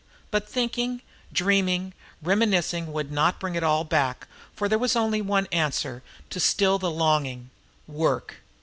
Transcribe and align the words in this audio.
But 0.31 0.49
thinking, 0.49 1.03
dreaming, 1.31 1.93
reminiscing 2.23 2.91
would 2.91 3.11
not 3.11 3.39
bring 3.39 3.53
it 3.53 3.61
all 3.61 3.83
back 3.83 4.25
for 4.55 4.67
there 4.67 4.79
was 4.79 4.95
only 4.95 5.21
one 5.21 5.45
answer 5.51 6.01
to 6.31 6.39
still 6.39 6.79
the 6.79 6.89
longing: 6.89 7.51
work. 7.85 8.37